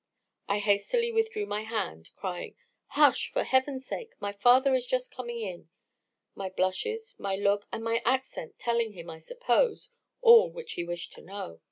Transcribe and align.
I 0.49 0.57
hastily 0.57 1.11
withdrew 1.11 1.45
my 1.45 1.61
hand, 1.61 2.09
crying, 2.15 2.55
Hush! 2.87 3.29
for 3.29 3.43
heaven's 3.43 3.85
sake, 3.85 4.15
my 4.19 4.31
father 4.33 4.73
is 4.73 4.87
just 4.87 5.13
coming 5.13 5.39
in; 5.41 5.69
my 6.33 6.49
blushes, 6.49 7.13
my 7.19 7.35
look, 7.35 7.67
and 7.71 7.83
my 7.83 8.01
accent, 8.03 8.57
telling 8.57 8.93
him, 8.93 9.11
I 9.11 9.19
suppose, 9.19 9.89
all 10.23 10.49
which 10.51 10.73
he 10.73 10.83
wished 10.83 11.13
to 11.13 11.21
know. 11.21 11.59